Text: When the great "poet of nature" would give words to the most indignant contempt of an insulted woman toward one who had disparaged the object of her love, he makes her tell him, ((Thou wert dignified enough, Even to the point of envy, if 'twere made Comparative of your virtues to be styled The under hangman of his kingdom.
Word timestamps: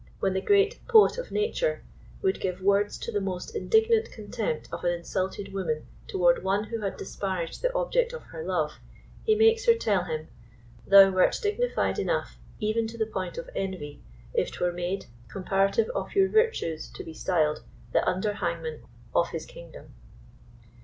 When 0.19 0.33
the 0.33 0.41
great 0.41 0.79
"poet 0.87 1.19
of 1.19 1.29
nature" 1.31 1.83
would 2.23 2.39
give 2.41 2.59
words 2.63 2.97
to 2.97 3.11
the 3.11 3.21
most 3.21 3.55
indignant 3.55 4.09
contempt 4.09 4.67
of 4.73 4.83
an 4.83 4.91
insulted 4.93 5.53
woman 5.53 5.85
toward 6.07 6.43
one 6.43 6.63
who 6.63 6.81
had 6.81 6.97
disparaged 6.97 7.61
the 7.61 7.71
object 7.75 8.11
of 8.11 8.23
her 8.23 8.43
love, 8.43 8.79
he 9.23 9.35
makes 9.35 9.65
her 9.67 9.75
tell 9.75 10.05
him, 10.05 10.29
((Thou 10.87 11.11
wert 11.11 11.37
dignified 11.39 11.99
enough, 11.99 12.39
Even 12.59 12.87
to 12.87 12.97
the 12.97 13.05
point 13.05 13.37
of 13.37 13.47
envy, 13.55 14.01
if 14.33 14.51
'twere 14.51 14.73
made 14.73 15.05
Comparative 15.27 15.89
of 15.91 16.15
your 16.15 16.29
virtues 16.29 16.89
to 16.95 17.03
be 17.03 17.13
styled 17.13 17.61
The 17.93 18.03
under 18.09 18.33
hangman 18.33 18.81
of 19.13 19.29
his 19.29 19.45
kingdom. 19.45 19.93